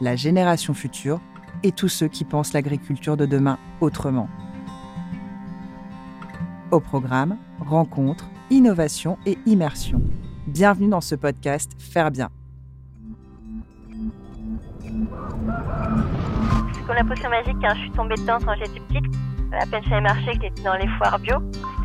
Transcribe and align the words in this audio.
la 0.00 0.16
génération 0.16 0.74
future 0.74 1.20
et 1.62 1.72
tous 1.72 1.88
ceux 1.88 2.08
qui 2.08 2.24
pensent 2.24 2.52
l'agriculture 2.52 3.16
de 3.16 3.26
demain 3.26 3.58
autrement. 3.80 4.28
Au 6.70 6.80
programme, 6.80 7.38
rencontres, 7.60 8.28
innovation 8.50 9.18
et 9.24 9.38
immersion. 9.46 10.00
Bienvenue 10.46 10.88
dans 10.88 11.00
ce 11.00 11.14
podcast 11.14 11.72
Faire 11.78 12.10
bien. 12.10 12.28
Hein. 12.28 12.30
je 17.74 17.80
suis 17.80 17.90
tombée 17.92 18.14
dedans 18.16 18.38
quand 18.44 18.54
j'étais 18.58 18.80
petite. 18.80 19.14
À 19.52 19.66
peine 19.66 20.02
marché 20.02 20.32
j'étais 20.34 20.62
dans 20.62 20.74
les 20.74 20.88
foires 20.98 21.18
bio. 21.18 21.36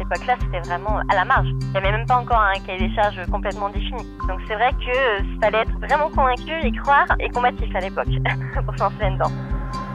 Cette 0.02 0.18
époque-là, 0.18 0.36
c'était 0.42 0.68
vraiment 0.68 1.00
à 1.10 1.16
la 1.16 1.26
marge. 1.26 1.48
Il 1.48 1.72
n'y 1.72 1.78
avait 1.78 1.92
même 1.92 2.08
pas 2.08 2.16
encore 2.16 2.40
un 2.40 2.60
cahier 2.66 2.88
des 2.88 2.96
charges 2.96 3.24
complètement 3.30 3.70
défini. 3.70 4.04
Donc 4.28 4.40
c'est 4.48 4.56
vrai 4.56 4.72
que 4.72 4.90
euh, 4.90 5.24
fallait 5.40 5.60
être 5.60 5.78
vraiment 5.80 6.10
convaincu 6.10 6.54
et 6.64 6.72
croire 6.72 7.06
et 7.20 7.30
combatif 7.30 7.70
à 7.76 7.82
l'époque 7.82 8.08
pour 8.66 8.78
s'en 8.78 8.90
dedans. 8.90 9.32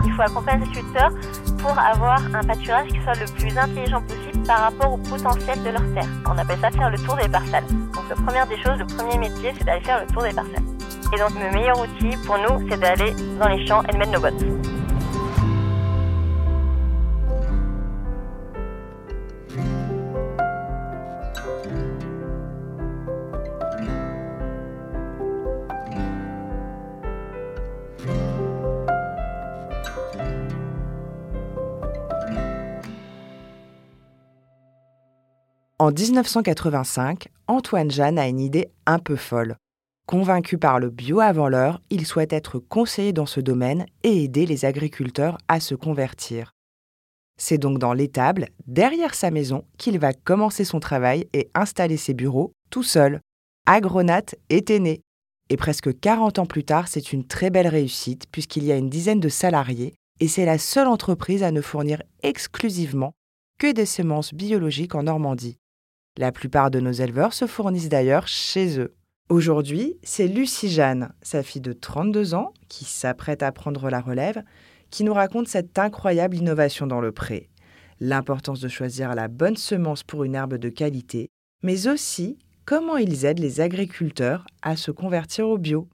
Il 0.04 0.12
faut 0.12 0.22
accompagner 0.22 0.64
les 0.64 0.70
agriculteurs 0.70 1.10
pour 1.58 1.76
avoir 1.76 2.20
un 2.32 2.40
pâturage 2.44 2.86
qui 2.86 3.00
soit 3.02 3.18
le 3.18 3.26
plus 3.36 3.58
intelligent 3.58 4.00
possible 4.02 4.46
par 4.46 4.60
rapport 4.60 4.92
au 4.92 4.98
potentiel 4.98 5.60
de 5.64 5.70
leur 5.70 5.94
terre. 5.94 6.10
On 6.26 6.38
appelle 6.38 6.58
ça 6.60 6.70
faire 6.70 6.90
le 6.90 6.98
tour 6.98 7.16
des 7.16 7.28
parcelles. 7.28 7.66
Donc 7.66 8.08
la 8.08 8.14
première 8.14 8.46
des 8.46 8.62
choses, 8.62 8.78
le 8.78 8.86
premier 8.86 9.18
métier, 9.18 9.54
c'est 9.58 9.64
d'aller 9.64 9.84
faire 9.84 10.00
le 10.00 10.06
tour 10.12 10.22
des 10.22 10.32
parcelles. 10.32 10.64
Et 11.12 11.18
donc 11.18 11.30
le 11.34 11.50
meilleur 11.52 11.80
outil 11.80 12.16
pour 12.24 12.38
nous, 12.38 12.68
c'est 12.70 12.78
d'aller 12.78 13.12
dans 13.40 13.48
les 13.48 13.66
champs 13.66 13.82
et 13.82 13.92
de 13.92 13.98
mettre 13.98 14.12
nos 14.12 14.20
bottes. 14.20 14.65
En 35.86 35.92
1985, 35.92 37.28
Antoine 37.46 37.92
Jeanne 37.92 38.18
a 38.18 38.26
une 38.26 38.40
idée 38.40 38.72
un 38.86 38.98
peu 38.98 39.14
folle. 39.14 39.56
Convaincu 40.08 40.58
par 40.58 40.80
le 40.80 40.90
bio 40.90 41.20
avant 41.20 41.48
l'heure, 41.48 41.80
il 41.90 42.06
souhaite 42.06 42.32
être 42.32 42.58
conseiller 42.58 43.12
dans 43.12 43.24
ce 43.24 43.38
domaine 43.38 43.86
et 44.02 44.24
aider 44.24 44.46
les 44.46 44.64
agriculteurs 44.64 45.38
à 45.46 45.60
se 45.60 45.76
convertir. 45.76 46.50
C'est 47.38 47.58
donc 47.58 47.78
dans 47.78 47.92
l'étable, 47.92 48.48
derrière 48.66 49.14
sa 49.14 49.30
maison, 49.30 49.64
qu'il 49.78 50.00
va 50.00 50.12
commencer 50.12 50.64
son 50.64 50.80
travail 50.80 51.28
et 51.32 51.52
installer 51.54 51.98
ses 51.98 52.14
bureaux 52.14 52.50
tout 52.68 52.82
seul. 52.82 53.20
Agronate 53.66 54.34
était 54.50 54.80
né. 54.80 55.02
Et 55.50 55.56
presque 55.56 55.96
40 56.00 56.40
ans 56.40 56.46
plus 56.46 56.64
tard, 56.64 56.88
c'est 56.88 57.12
une 57.12 57.28
très 57.28 57.50
belle 57.50 57.68
réussite 57.68 58.24
puisqu'il 58.32 58.64
y 58.64 58.72
a 58.72 58.76
une 58.76 58.90
dizaine 58.90 59.20
de 59.20 59.28
salariés 59.28 59.94
et 60.18 60.26
c'est 60.26 60.46
la 60.46 60.58
seule 60.58 60.88
entreprise 60.88 61.44
à 61.44 61.52
ne 61.52 61.60
fournir 61.60 62.02
exclusivement 62.24 63.12
que 63.60 63.70
des 63.70 63.86
semences 63.86 64.34
biologiques 64.34 64.96
en 64.96 65.04
Normandie. 65.04 65.58
La 66.18 66.32
plupart 66.32 66.70
de 66.70 66.80
nos 66.80 66.92
éleveurs 66.92 67.34
se 67.34 67.46
fournissent 67.46 67.90
d'ailleurs 67.90 68.26
chez 68.26 68.78
eux. 68.80 68.94
Aujourd'hui, 69.28 69.98
c'est 70.02 70.26
Lucie 70.26 70.70
Jeanne, 70.70 71.12
sa 71.20 71.42
fille 71.42 71.60
de 71.60 71.74
32 71.74 72.32
ans, 72.32 72.54
qui 72.68 72.86
s'apprête 72.86 73.42
à 73.42 73.52
prendre 73.52 73.90
la 73.90 74.00
relève, 74.00 74.42
qui 74.90 75.04
nous 75.04 75.12
raconte 75.12 75.48
cette 75.48 75.78
incroyable 75.78 76.36
innovation 76.36 76.86
dans 76.86 77.02
le 77.02 77.12
pré. 77.12 77.50
L'importance 78.00 78.60
de 78.60 78.68
choisir 78.68 79.14
la 79.14 79.28
bonne 79.28 79.56
semence 79.56 80.04
pour 80.04 80.24
une 80.24 80.34
herbe 80.34 80.54
de 80.54 80.70
qualité, 80.70 81.28
mais 81.62 81.86
aussi 81.86 82.38
comment 82.64 82.96
ils 82.96 83.26
aident 83.26 83.40
les 83.40 83.60
agriculteurs 83.60 84.46
à 84.62 84.76
se 84.76 84.92
convertir 84.92 85.48
au 85.48 85.58
bio. 85.58 85.86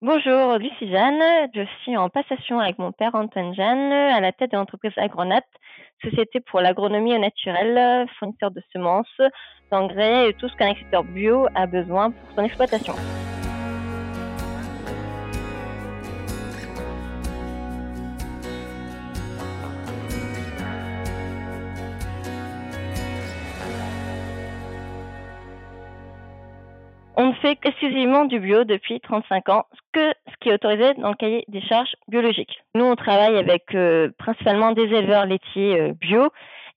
Bonjour, 0.00 0.58
Lucie 0.58 0.88
Jeanne. 0.88 1.50
Je 1.52 1.66
suis 1.82 1.96
en 1.96 2.08
passation 2.08 2.60
avec 2.60 2.78
mon 2.78 2.92
père 2.92 3.16
Antoine 3.16 3.52
Jeanne 3.52 3.92
à 3.92 4.20
la 4.20 4.30
tête 4.30 4.52
de 4.52 4.56
l'entreprise 4.56 4.92
Agronat, 4.96 5.42
société 6.04 6.38
pour 6.38 6.60
l'agronomie 6.60 7.18
naturelle, 7.18 8.06
fournisseur 8.16 8.52
de 8.52 8.62
semences, 8.72 9.20
d'engrais 9.72 10.28
et 10.28 10.34
tout 10.34 10.48
ce 10.48 10.54
qu'un 10.54 10.66
agriculteur 10.66 11.02
bio 11.02 11.48
a 11.56 11.66
besoin 11.66 12.12
pour 12.12 12.36
son 12.36 12.44
exploitation. 12.44 12.94
On 27.20 27.26
ne 27.26 27.32
fait 27.32 27.58
exclusivement 27.64 28.26
du 28.26 28.38
bio 28.38 28.62
depuis 28.62 29.00
35 29.00 29.48
ans, 29.48 29.64
que 29.92 30.12
ce 30.28 30.36
qui 30.40 30.50
est 30.50 30.54
autorisé 30.54 30.94
dans 30.94 31.08
le 31.08 31.16
cahier 31.16 31.44
des 31.48 31.60
charges 31.62 31.96
biologiques. 32.06 32.62
Nous, 32.76 32.84
on 32.84 32.94
travaille 32.94 33.36
avec 33.36 33.74
euh, 33.74 34.08
principalement 34.18 34.70
des 34.70 34.84
éleveurs 34.84 35.26
laitiers 35.26 35.80
euh, 35.80 35.92
bio 35.94 36.28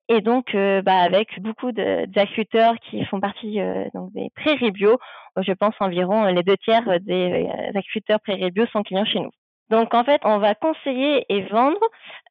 et 0.10 0.22
donc 0.22 0.56
euh, 0.56 0.82
bah, 0.82 0.98
avec 0.98 1.40
beaucoup 1.42 1.72
d'agriculteurs 1.72 2.74
qui 2.90 3.06
font 3.06 3.20
partie 3.20 3.60
des 4.16 4.32
prairies 4.36 4.72
bio. 4.72 4.98
Je 5.38 5.54
pense 5.54 5.76
environ 5.80 6.26
les 6.26 6.42
deux 6.42 6.58
tiers 6.58 7.00
des 7.02 7.48
agriculteurs 7.76 8.20
prairies 8.20 8.50
bio 8.50 8.66
sont 8.74 8.82
clients 8.82 9.06
chez 9.06 9.20
nous. 9.20 9.32
Donc 9.70 9.94
en 9.94 10.04
fait, 10.04 10.22
on 10.26 10.40
va 10.40 10.56
conseiller 10.56 11.24
et 11.30 11.44
vendre 11.44 11.80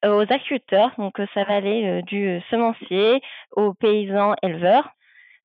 aux 0.04 0.22
agriculteurs, 0.22 0.90
donc 0.98 1.14
ça 1.32 1.44
va 1.44 1.54
aller 1.54 2.02
du 2.02 2.42
semencier 2.50 3.22
aux 3.52 3.72
paysans 3.72 4.34
éleveurs. 4.42 4.90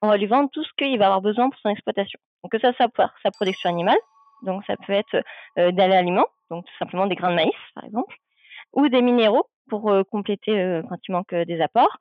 On 0.02 0.08
va 0.08 0.18
lui 0.18 0.28
vendre 0.28 0.50
tout 0.52 0.64
ce 0.64 0.72
qu'il 0.78 0.98
va 1.00 1.06
avoir 1.06 1.22
besoin 1.22 1.50
pour 1.50 1.60
son 1.60 1.70
exploitation. 1.70 2.20
Donc 2.44 2.52
que 2.52 2.60
ça 2.60 2.74
soit 2.74 2.92
sa 3.24 3.32
production 3.32 3.70
animale, 3.70 3.98
donc 4.44 4.64
ça 4.66 4.76
peut 4.78 4.94
être 4.94 5.16
euh, 5.58 5.72
aliments, 5.78 6.28
donc 6.50 6.66
tout 6.66 6.78
simplement 6.78 7.08
des 7.08 7.16
grains 7.16 7.32
de 7.32 7.36
maïs 7.36 7.52
par 7.74 7.86
exemple, 7.86 8.16
ou 8.74 8.88
des 8.90 9.02
minéraux 9.02 9.48
pour 9.70 9.92
euh, 9.92 10.04
compléter 10.04 10.60
euh, 10.60 10.82
quand 10.88 10.98
il 11.08 11.12
manque 11.12 11.34
euh, 11.34 11.46
des 11.46 11.62
apports, 11.62 11.98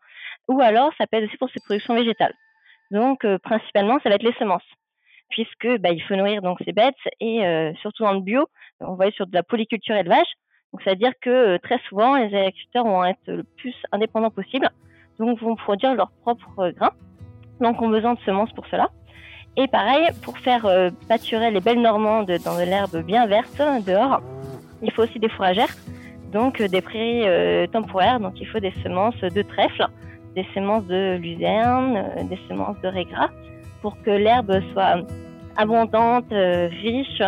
ou 0.49 0.61
alors 0.61 0.93
ça 0.99 1.07
peut 1.07 1.17
être 1.17 1.25
aussi 1.25 1.37
pour 1.37 1.51
ses 1.51 1.61
productions 1.65 1.95
végétales. 1.95 2.35
Donc 2.91 3.27
principalement 3.43 3.99
ça 4.03 4.11
va 4.11 4.17
être 4.17 4.23
les 4.23 4.35
semences, 4.35 4.69
puisque 5.31 5.79
bah, 5.79 5.91
il 5.91 6.03
faut 6.03 6.15
nourrir 6.15 6.43
donc 6.43 6.59
ces 6.65 6.73
bêtes 6.73 6.95
et 7.19 7.41
surtout 7.81 8.05
dans 8.05 8.13
le 8.13 8.21
bio, 8.21 8.47
on 8.81 8.95
va 8.95 9.07
être 9.07 9.15
sur 9.15 9.27
de 9.27 9.35
la 9.35 9.43
polyculture 9.43 9.97
élevage. 9.97 10.27
Donc 10.71 10.83
c'est 10.85 10.91
à 10.91 10.95
dire 10.95 11.13
que 11.23 11.57
très 11.57 11.79
souvent 11.89 12.15
les 12.17 12.37
agriculteurs 12.37 12.85
vont 12.85 13.05
être 13.05 13.27
le 13.27 13.43
plus 13.43 13.75
indépendants 13.91 14.31
possible, 14.31 14.69
donc 15.19 15.41
vont 15.41 15.57
produire 15.57 15.95
leurs 15.95 16.13
propres 16.21 16.71
grains. 16.71 16.93
Donc 17.65 17.81
ont 17.81 17.89
besoin 17.89 18.13
de 18.13 18.21
semences 18.27 18.53
pour 18.53 18.67
cela. 18.67 18.91
Et 19.57 19.67
pareil, 19.69 20.07
pour 20.23 20.37
faire 20.39 20.67
euh, 20.67 20.91
pâturer 21.09 21.51
les 21.51 21.61
belles 21.61 21.81
normandes 21.81 22.31
dans 22.45 22.59
de 22.59 22.65
l'herbe 22.65 23.03
bien 23.03 23.27
verte 23.27 23.59
dehors, 23.87 24.21
il 24.83 24.91
faut 24.93 25.05
aussi 25.05 25.19
des 25.19 25.31
fourragères, 25.31 25.75
donc 26.31 26.61
euh, 26.61 26.69
des 26.69 26.83
prairies 26.83 27.27
euh, 27.27 27.67
temporaires. 27.67 28.21
Donc 28.21 28.35
il 28.39 28.47
faut 28.47 28.61
des 28.61 28.75
semences 28.83 29.19
de 29.19 29.41
trèfle, 29.41 29.87
des 30.37 30.47
semences 30.55 30.85
de 30.89 31.17
luzerne, 31.17 32.05
des 32.29 32.39
semences 32.49 32.79
de 32.83 32.89
régras, 32.89 33.31
pour 33.81 33.97
que 34.03 34.11
l'herbe 34.11 34.61
soit 34.73 34.97
abondante, 35.57 36.33
riche, 36.83 37.23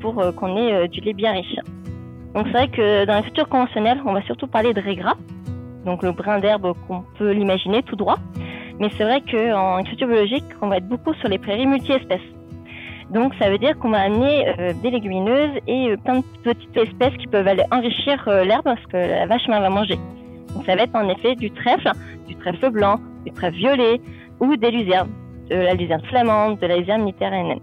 pour 0.00 0.14
qu'on 0.36 0.56
ait 0.56 0.86
du 0.86 1.00
lait 1.00 1.14
bien 1.14 1.32
riche. 1.32 1.56
Donc 2.34 2.46
c'est 2.46 2.52
vrai 2.52 2.68
que 2.68 3.06
dans 3.06 3.14
la 3.14 3.22
culture 3.22 3.48
conventionnelle, 3.48 4.00
on 4.06 4.12
va 4.12 4.22
surtout 4.22 4.46
parler 4.46 4.72
de 4.72 4.80
régras, 4.80 5.16
donc 5.84 6.04
le 6.04 6.12
brin 6.12 6.38
d'herbe 6.38 6.74
qu'on 6.86 7.02
peut 7.18 7.32
l'imaginer 7.32 7.82
tout 7.82 7.96
droit. 7.96 8.18
Mais 8.80 8.88
c'est 8.96 9.04
vrai 9.04 9.20
qu'en 9.20 9.76
agriculture 9.76 10.08
biologique, 10.08 10.44
on 10.62 10.68
va 10.68 10.78
être 10.78 10.88
beaucoup 10.88 11.12
sur 11.14 11.28
les 11.28 11.38
prairies 11.38 11.66
multi-espèces. 11.66 12.20
Donc 13.10 13.34
ça 13.40 13.50
veut 13.50 13.58
dire 13.58 13.76
qu'on 13.78 13.90
va 13.90 14.00
amener 14.02 14.48
euh, 14.48 14.72
des 14.82 14.90
légumineuses 14.90 15.58
et 15.66 15.90
euh, 15.90 15.96
plein 15.96 16.20
de 16.20 16.24
petites 16.42 16.76
espèces 16.76 17.14
qui 17.18 17.26
peuvent 17.26 17.46
aller 17.46 17.64
enrichir 17.72 18.22
euh, 18.28 18.44
l'herbe 18.44 18.64
parce 18.64 18.84
que 18.86 18.96
la 18.96 19.26
vache 19.26 19.46
va 19.48 19.68
manger. 19.68 19.96
Donc 20.54 20.64
ça 20.64 20.76
va 20.76 20.82
être 20.82 20.94
en 20.94 21.08
effet 21.08 21.34
du 21.34 21.50
trèfle, 21.50 21.90
du 22.26 22.36
trèfle 22.36 22.70
blanc, 22.70 22.96
du 23.26 23.32
trèfle 23.32 23.56
violet 23.56 24.00
ou 24.38 24.56
des 24.56 24.70
luzernes, 24.70 25.10
de 25.50 25.56
la 25.56 25.74
luzerne 25.74 26.02
flamande, 26.08 26.58
de 26.60 26.66
la 26.66 26.76
luzerne 26.78 27.02
méditerranéenne. 27.02 27.60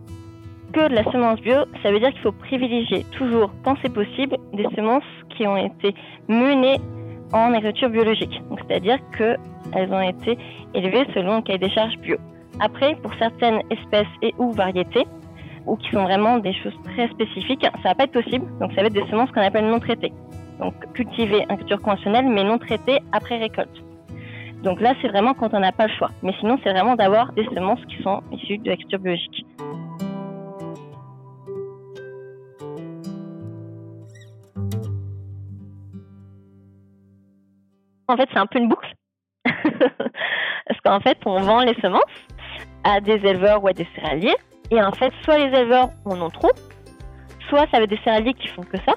Que 0.73 0.89
de 0.89 0.95
la 0.95 1.03
semence 1.11 1.39
bio, 1.39 1.55
ça 1.81 1.91
veut 1.91 1.99
dire 1.99 2.11
qu'il 2.11 2.21
faut 2.21 2.33
privilégier 2.33 3.05
toujours, 3.17 3.51
quand 3.63 3.75
c'est 3.81 3.93
possible, 3.93 4.35
des 4.53 4.67
semences 4.75 5.03
qui 5.35 5.47
ont 5.47 5.57
été 5.57 5.95
menées 6.27 6.77
en 7.31 7.53
agriculture 7.53 7.89
biologique. 7.89 8.41
C'est-à-dire 8.67 8.97
qu'elles 9.71 9.93
ont 9.93 10.01
été 10.01 10.37
élevées 10.73 11.05
selon 11.13 11.37
le 11.37 11.41
cahier 11.41 11.59
des 11.59 11.69
charges 11.69 11.97
bio. 11.99 12.17
Après, 12.59 12.95
pour 12.95 13.13
certaines 13.15 13.61
espèces 13.69 14.07
et 14.21 14.33
ou 14.37 14.51
variétés, 14.51 15.05
ou 15.65 15.75
qui 15.75 15.89
sont 15.91 16.03
vraiment 16.03 16.37
des 16.39 16.53
choses 16.53 16.75
très 16.85 17.07
spécifiques, 17.09 17.63
ça 17.83 17.89
va 17.89 17.95
pas 17.95 18.03
être 18.05 18.13
possible. 18.13 18.45
Donc 18.59 18.71
ça 18.73 18.81
va 18.81 18.87
être 18.87 18.93
des 18.93 19.05
semences 19.09 19.29
qu'on 19.31 19.41
appelle 19.41 19.67
non 19.67 19.79
traitées. 19.79 20.13
Donc 20.59 20.73
cultivées 20.93 21.45
en 21.49 21.57
culture 21.57 21.81
conventionnelle, 21.81 22.27
mais 22.27 22.43
non 22.43 22.57
traitées 22.57 22.99
après 23.11 23.37
récolte. 23.37 23.83
Donc 24.63 24.81
là, 24.81 24.95
c'est 25.01 25.07
vraiment 25.09 25.33
quand 25.33 25.53
on 25.53 25.59
n'a 25.59 25.71
pas 25.71 25.87
le 25.87 25.93
choix. 25.93 26.09
Mais 26.23 26.33
sinon, 26.39 26.57
c'est 26.63 26.71
vraiment 26.71 26.95
d'avoir 26.95 27.31
des 27.33 27.45
semences 27.45 27.83
qui 27.85 28.01
sont 28.01 28.21
issues 28.31 28.57
de 28.57 28.69
la 28.69 28.77
culture 28.77 28.99
biologique. 28.99 29.45
En 38.09 38.15
fait, 38.15 38.27
c'est 38.31 38.39
un 38.39 38.47
peu 38.47 38.59
une 38.59 38.69
boucle. 38.69 38.93
Parce 40.67 40.79
qu'en 40.83 40.99
fait, 40.99 41.17
on 41.25 41.39
vend 41.41 41.61
les 41.61 41.75
semences 41.75 42.03
à 42.83 42.99
des 43.01 43.13
éleveurs 43.13 43.63
ou 43.63 43.67
à 43.67 43.73
des 43.73 43.87
céréaliers. 43.95 44.35
Et 44.71 44.81
en 44.81 44.91
fait, 44.91 45.11
soit 45.23 45.37
les 45.37 45.57
éleveurs 45.57 45.89
en 46.05 46.19
ont 46.21 46.29
trop, 46.29 46.51
soit 47.49 47.65
ça 47.71 47.81
être 47.81 47.89
des 47.89 47.99
céréaliers 48.03 48.33
qui 48.33 48.47
font 48.49 48.63
que 48.63 48.77
ça, 48.85 48.95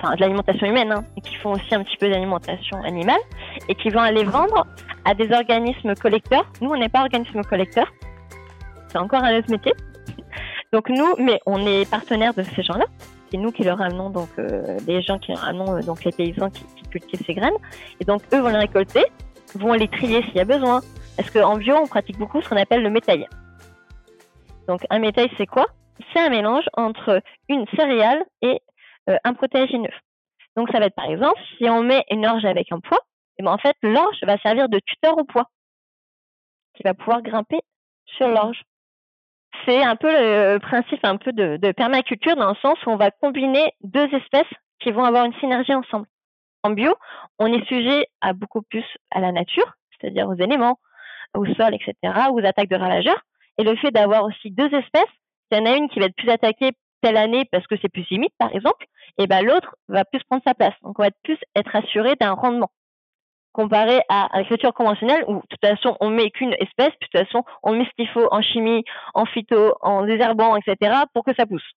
enfin 0.00 0.14
de 0.14 0.20
l'alimentation 0.20 0.66
humaine, 0.66 0.92
hein, 0.92 1.04
et 1.16 1.20
qui 1.20 1.34
font 1.36 1.52
aussi 1.52 1.74
un 1.74 1.82
petit 1.82 1.96
peu 1.96 2.08
d'alimentation 2.08 2.80
animale, 2.82 3.20
et 3.68 3.74
qui 3.74 3.90
vont 3.90 4.00
aller 4.00 4.24
vendre 4.24 4.66
à 5.04 5.14
des 5.14 5.32
organismes 5.32 5.94
collecteurs. 5.94 6.44
Nous, 6.60 6.70
on 6.70 6.76
n'est 6.76 6.88
pas 6.88 7.00
organisme 7.00 7.42
collecteur, 7.42 7.86
c'est 8.88 8.98
encore 8.98 9.22
un 9.22 9.38
autre 9.38 9.50
métier. 9.50 9.72
Donc 10.72 10.88
nous, 10.88 11.16
mais 11.18 11.40
on 11.46 11.66
est 11.66 11.88
partenaire 11.88 12.34
de 12.34 12.42
ces 12.42 12.62
gens-là. 12.62 12.84
C'est 13.30 13.38
nous 13.38 13.52
qui 13.52 13.62
leur 13.62 13.78
ramenons 13.78 14.10
donc 14.10 14.28
euh, 14.38 14.78
les 14.86 15.02
gens 15.02 15.18
qui 15.18 15.32
leur 15.32 15.44
euh, 15.44 15.82
donc 15.82 16.04
les 16.04 16.12
paysans 16.12 16.50
qui 16.50 16.64
cultivent 16.90 17.22
ces 17.24 17.34
graines. 17.34 17.54
Et 18.00 18.04
donc 18.04 18.22
eux 18.32 18.40
vont 18.40 18.48
les 18.48 18.58
récolter, 18.58 19.04
vont 19.54 19.72
les 19.72 19.88
trier 19.88 20.22
s'il 20.24 20.36
y 20.36 20.40
a 20.40 20.44
besoin. 20.44 20.80
Parce 21.16 21.30
qu'en 21.30 21.56
bio, 21.56 21.76
on 21.76 21.86
pratique 21.86 22.18
beaucoup 22.18 22.40
ce 22.40 22.48
qu'on 22.48 22.56
appelle 22.56 22.82
le 22.82 22.90
métail. 22.90 23.26
Donc 24.68 24.80
un 24.90 24.98
métail, 24.98 25.30
c'est 25.36 25.46
quoi? 25.46 25.66
C'est 26.12 26.20
un 26.20 26.30
mélange 26.30 26.64
entre 26.76 27.20
une 27.48 27.66
céréale 27.76 28.24
et 28.42 28.60
euh, 29.08 29.16
un 29.24 29.34
protéagineux. 29.34 29.92
Donc 30.56 30.68
ça 30.70 30.78
va 30.78 30.86
être 30.86 30.94
par 30.94 31.10
exemple, 31.10 31.40
si 31.58 31.68
on 31.68 31.82
met 31.82 32.04
une 32.10 32.26
orge 32.26 32.44
avec 32.44 32.72
un 32.72 32.80
poids, 32.80 33.00
et 33.38 33.42
ben 33.42 33.52
en 33.52 33.58
fait 33.58 33.76
l'orge 33.82 34.18
va 34.22 34.38
servir 34.38 34.68
de 34.68 34.80
tuteur 34.84 35.18
au 35.18 35.24
poids, 35.24 35.46
qui 36.74 36.82
va 36.84 36.94
pouvoir 36.94 37.22
grimper 37.22 37.60
sur 38.06 38.28
l'orge. 38.28 38.62
C'est 39.66 39.82
un 39.82 39.96
peu 39.96 40.10
le 40.10 40.58
principe 40.58 41.04
un 41.04 41.16
peu 41.16 41.32
de 41.32 41.72
permaculture 41.72 42.36
dans 42.36 42.50
le 42.50 42.56
sens 42.56 42.78
où 42.86 42.90
on 42.90 42.96
va 42.96 43.10
combiner 43.10 43.74
deux 43.82 44.08
espèces 44.14 44.52
qui 44.78 44.90
vont 44.90 45.04
avoir 45.04 45.24
une 45.24 45.34
synergie 45.34 45.74
ensemble. 45.74 46.06
En 46.62 46.70
bio, 46.70 46.94
on 47.38 47.46
est 47.46 47.64
sujet 47.66 48.06
à 48.20 48.32
beaucoup 48.32 48.62
plus 48.62 48.84
à 49.10 49.20
la 49.20 49.32
nature, 49.32 49.72
c'est-à-dire 49.92 50.28
aux 50.28 50.34
éléments, 50.34 50.78
au 51.34 51.46
sol, 51.46 51.74
etc., 51.74 51.94
aux 52.30 52.44
attaques 52.44 52.68
de 52.68 52.76
ravageurs. 52.76 53.20
Et 53.58 53.64
le 53.64 53.76
fait 53.76 53.90
d'avoir 53.90 54.24
aussi 54.24 54.50
deux 54.50 54.72
espèces, 54.74 55.04
il 55.50 55.58
y 55.58 55.60
en 55.60 55.66
a 55.66 55.76
une 55.76 55.88
qui 55.88 56.00
va 56.00 56.06
être 56.06 56.16
plus 56.16 56.30
attaquée 56.30 56.72
telle 57.02 57.16
année 57.16 57.46
parce 57.50 57.66
que 57.66 57.76
c'est 57.80 57.88
plus 57.88 58.06
humide, 58.10 58.32
par 58.38 58.54
exemple, 58.54 58.86
et 59.18 59.26
ben 59.26 59.44
l'autre 59.44 59.74
va 59.88 60.04
plus 60.04 60.22
prendre 60.24 60.42
sa 60.46 60.54
place. 60.54 60.74
Donc 60.82 60.98
on 60.98 61.02
va 61.02 61.10
plus 61.22 61.38
être 61.56 61.74
assuré 61.74 62.14
d'un 62.16 62.32
rendement 62.32 62.70
comparé 63.52 64.00
à 64.08 64.28
l'agriculture 64.32 64.72
conventionnelle 64.74 65.24
où 65.26 65.36
de 65.36 65.46
toute 65.48 65.60
façon 65.60 65.96
on 66.00 66.10
met 66.10 66.30
qu'une 66.30 66.54
espèce, 66.60 66.90
de 66.90 67.06
toute 67.06 67.26
façon 67.26 67.44
on 67.62 67.72
met 67.72 67.84
ce 67.84 67.90
qu'il 67.96 68.08
faut 68.08 68.28
en 68.30 68.42
chimie, 68.42 68.84
en 69.14 69.24
phyto, 69.24 69.74
en 69.80 70.04
désherbant, 70.04 70.56
etc. 70.56 71.02
pour 71.14 71.24
que 71.24 71.34
ça 71.34 71.46
pousse. 71.46 71.68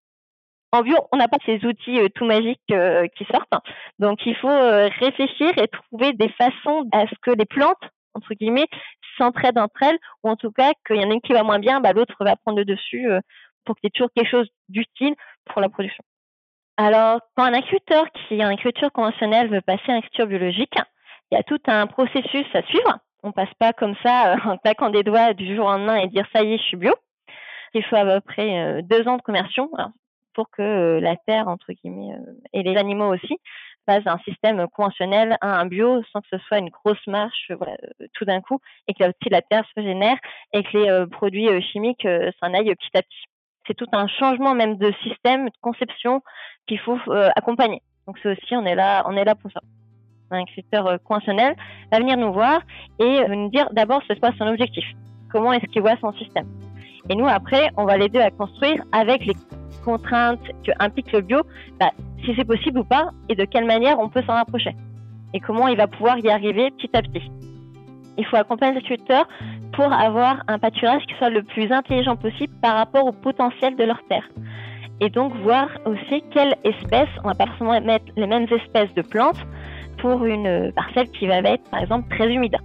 En 0.74 0.82
bio, 0.82 0.98
on 1.12 1.18
n'a 1.18 1.28
pas 1.28 1.38
ces 1.46 1.64
outils 1.66 2.00
euh, 2.00 2.10
tout 2.10 2.26
magiques 2.26 2.60
euh, 2.72 3.06
qui 3.16 3.26
sortent, 3.26 3.64
donc 4.00 4.26
il 4.26 4.36
faut 4.36 4.50
euh, 4.50 4.90
réfléchir 5.00 5.52
et 5.56 5.68
trouver 5.68 6.14
des 6.14 6.30
façons 6.30 6.90
à 6.92 7.06
ce 7.06 7.14
que 7.22 7.30
les 7.30 7.46
plantes 7.46 7.84
entre 8.16 8.34
guillemets 8.34 8.66
s'entraident 9.16 9.60
entre 9.60 9.84
elles, 9.84 10.00
ou 10.24 10.32
en 10.32 10.36
tout 10.36 10.52
cas 10.52 10.72
qu'il 10.88 10.96
y 10.96 11.06
en 11.06 11.12
a 11.12 11.14
une 11.14 11.22
qui 11.22 11.34
va 11.34 11.44
moins 11.44 11.60
bien, 11.60 11.80
bah, 11.80 11.94
l'autre 11.94 12.16
va 12.22 12.36
prendre 12.38 12.58
le 12.58 12.66
dessus 12.66 13.08
pour 13.66 13.76
qu'il 13.76 13.86
y 13.86 13.88
ait 13.88 13.92
toujours 13.92 14.10
quelque 14.16 14.30
chose 14.30 14.50
d'utile 14.68 15.14
pour 15.46 15.62
la 15.62 15.70
production. 15.70 16.04
Alors, 16.78 17.20
quand 17.36 17.44
un 17.44 17.54
agriculteur 17.54 18.06
qui 18.12 18.34
a 18.34 18.46
une 18.46 18.54
agriculture 18.54 18.92
conventionnelle 18.92 19.50
veut 19.50 19.62
passer 19.62 19.92
à 19.92 19.94
agriculture 19.94 20.28
biologique, 20.28 20.76
il 21.32 21.36
y 21.36 21.40
a 21.40 21.44
tout 21.44 21.62
un 21.68 21.86
processus 21.86 22.46
à 22.54 22.64
suivre. 22.64 22.98
On 23.22 23.32
passe 23.32 23.54
pas 23.60 23.74
comme 23.74 23.96
ça 24.04 24.36
en 24.46 24.58
claquant 24.58 24.90
des 24.90 25.04
doigts 25.04 25.34
du 25.34 25.56
jour 25.56 25.66
au 25.66 25.72
lendemain 25.72 25.98
et 25.98 26.08
dire 26.08 26.28
ça 26.34 26.44
y 26.44 26.54
est, 26.54 26.58
je 26.58 26.64
suis 26.64 26.78
bio. 26.78 26.94
Il 27.76 27.84
faut 27.84 27.96
à 27.96 28.06
peu 28.06 28.22
près 28.22 28.82
deux 28.84 29.08
ans 29.08 29.18
de 29.18 29.22
commercion 29.24 29.70
pour 30.34 30.50
que 30.50 31.00
la 31.00 31.16
terre, 31.16 31.48
entre 31.48 31.72
guillemets, 31.74 32.16
et 32.54 32.64
les 32.64 32.76
animaux 32.78 33.14
aussi, 33.14 33.38
passe 33.86 34.04
d'un 34.06 34.18
système 34.20 34.66
conventionnel 34.70 35.38
à 35.42 35.60
un 35.60 35.66
bio 35.66 36.02
sans 36.12 36.22
que 36.22 36.28
ce 36.32 36.38
soit 36.48 36.60
une 36.60 36.70
grosse 36.70 37.06
marche 37.06 37.52
voilà, 37.58 37.76
tout 38.14 38.24
d'un 38.24 38.40
coup 38.40 38.60
et 38.88 38.94
que 38.94 39.04
la 39.30 39.42
terre 39.42 39.66
se 39.76 39.82
génère 39.82 40.16
et 40.54 40.64
que 40.64 40.78
les 40.78 41.08
produits 41.08 41.62
chimiques 41.62 42.08
s'en 42.40 42.54
aillent 42.54 42.74
petit 42.76 42.98
à 42.98 43.02
petit. 43.02 43.26
C'est 43.68 43.74
tout 43.74 43.88
un 43.92 44.08
changement 44.08 44.56
même 44.56 44.78
de 44.78 44.94
système, 45.04 45.48
de 45.48 45.58
conception 45.62 46.22
qu'il 46.68 46.80
faut 46.80 46.98
accompagner. 47.36 47.82
Donc 48.08 48.18
c'est 48.24 48.32
aussi, 48.32 48.56
on 48.56 48.66
est 48.66 48.76
là, 48.76 49.04
on 49.06 49.18
est 49.18 49.26
là 49.26 49.36
pour 49.36 49.52
ça. 49.52 49.60
Un 50.32 50.40
agriculteur 50.40 50.98
conventionnel 51.04 51.56
va 51.92 52.00
venir 52.00 52.18
nous 52.18 52.32
voir 52.32 52.62
et 53.00 53.28
nous 53.28 53.50
dire 53.50 53.68
d'abord 53.72 54.02
c'est 54.08 54.20
quoi 54.20 54.32
son 54.38 54.48
objectif. 54.48 54.86
Comment 55.30 55.52
est-ce 55.52 55.66
qu'il 55.66 55.82
voit 55.82 55.98
son 55.98 56.14
système? 56.14 56.48
Et 57.10 57.16
nous 57.16 57.28
après, 57.28 57.70
on 57.76 57.84
va 57.84 57.98
l'aider 57.98 58.20
à 58.20 58.32
construire 58.32 58.82
avec 58.94 59.26
les 59.26 59.34
contraintes 59.84 60.46
que 60.66 60.72
implique 60.80 61.12
le 61.12 61.22
bio, 61.22 61.42
bah, 61.80 61.92
si 62.24 62.34
c'est 62.36 62.46
possible 62.46 62.80
ou 62.80 62.84
pas, 62.84 63.10
et 63.30 63.36
de 63.36 63.46
quelle 63.46 63.66
manière 63.66 64.00
on 64.00 64.10
peut 64.10 64.22
s'en 64.24 64.34
rapprocher, 64.34 64.76
et 65.34 65.40
comment 65.40 65.68
il 65.68 65.78
va 65.78 65.88
pouvoir 65.88 66.18
y 66.20 66.30
arriver 66.30 66.72
petit 66.72 66.90
à 66.96 67.02
petit. 67.02 67.32
Il 68.18 68.26
faut 68.26 68.38
accompagner 68.38 68.74
les 68.74 68.78
agriculteurs 68.78 69.28
pour 69.74 69.92
avoir 69.92 70.44
un 70.48 70.60
pâturage 70.60 71.04
qui 71.08 71.16
soit 71.16 71.30
le 71.30 71.44
plus 71.44 71.72
intelligent 71.72 72.16
possible 72.16 72.54
par 72.62 72.76
rapport 72.76 73.06
au 73.06 73.12
potentiel 73.12 73.76
de 73.76 73.84
leur 73.84 74.02
terre. 74.08 74.28
Et 75.02 75.10
donc 75.10 75.34
voir 75.38 75.68
aussi 75.86 76.24
quelle 76.32 76.56
espèce, 76.64 77.10
on 77.24 77.30
va 77.30 77.36
pas 77.36 77.48
forcément 77.48 77.80
mettre 77.82 78.06
les 78.16 78.28
mêmes 78.28 78.48
espèces 78.52 78.94
de 78.94 79.02
plantes 79.02 79.42
pour 79.98 80.24
une 80.26 80.72
parcelle 80.74 81.10
qui 81.12 81.28
va 81.28 81.38
être 81.40 81.70
par 81.70 81.82
exemple 81.82 82.08
très 82.16 82.32
humide 82.32 82.56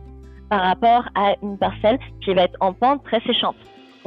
par 0.51 0.63
rapport 0.63 1.09
à 1.15 1.35
une 1.43 1.59
parcelle 1.59 1.99
qui 2.23 2.35
va 2.35 2.43
être 2.43 2.57
en 2.61 2.73
pente 2.73 3.03
très 3.05 3.21
séchante. 3.21 3.57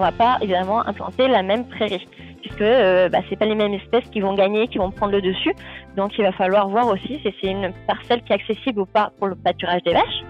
On 0.02 0.04
va 0.04 0.12
pas 0.12 0.40
évidemment 0.42 0.84
implanter 0.88 1.28
la 1.28 1.44
même 1.44 1.68
prairie 1.68 2.08
puisque 2.42 2.62
euh, 2.62 3.08
bah, 3.08 3.20
c'est 3.30 3.36
pas 3.36 3.46
les 3.46 3.54
mêmes 3.54 3.76
espèces 3.76 4.10
qui 4.10 4.20
vont 4.20 4.34
gagner, 4.34 4.68
qui 4.68 4.80
vont 4.80 4.90
prendre 4.90 5.12
le 5.12 5.22
dessus. 5.22 5.54
Donc 5.96 6.18
il 6.18 6.24
va 6.24 6.32
falloir 6.32 6.68
voir 6.70 6.88
aussi 6.88 7.20
si 7.20 7.32
c'est 7.40 7.52
une 7.52 7.72
parcelle 7.86 8.24
qui 8.24 8.34
est 8.34 8.36
accessible 8.38 8.80
ou 8.80 8.88
pas 8.88 9.12
pour 9.20 9.28
le 9.28 9.36
pâturage 9.36 9.84
des 9.84 9.94
vaches, 9.94 10.24